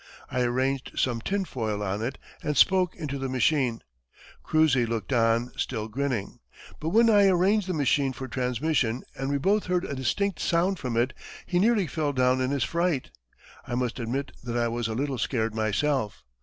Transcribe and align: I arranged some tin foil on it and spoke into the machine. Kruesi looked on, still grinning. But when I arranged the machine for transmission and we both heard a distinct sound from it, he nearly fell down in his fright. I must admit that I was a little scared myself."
I 0.31 0.41
arranged 0.41 0.97
some 0.97 1.21
tin 1.21 1.45
foil 1.45 1.83
on 1.83 2.01
it 2.01 2.17
and 2.41 2.57
spoke 2.57 2.95
into 2.95 3.19
the 3.19 3.29
machine. 3.29 3.83
Kruesi 4.43 4.83
looked 4.87 5.13
on, 5.13 5.51
still 5.57 5.87
grinning. 5.87 6.39
But 6.79 6.89
when 6.89 7.07
I 7.07 7.27
arranged 7.27 7.67
the 7.67 7.75
machine 7.75 8.11
for 8.11 8.27
transmission 8.27 9.03
and 9.15 9.29
we 9.29 9.37
both 9.37 9.67
heard 9.67 9.85
a 9.85 9.93
distinct 9.93 10.39
sound 10.39 10.79
from 10.79 10.97
it, 10.97 11.13
he 11.45 11.59
nearly 11.59 11.85
fell 11.85 12.13
down 12.13 12.41
in 12.41 12.49
his 12.49 12.63
fright. 12.63 13.11
I 13.67 13.75
must 13.75 13.99
admit 13.99 14.31
that 14.43 14.57
I 14.57 14.69
was 14.69 14.87
a 14.87 14.95
little 14.95 15.19
scared 15.19 15.53
myself." 15.53 16.23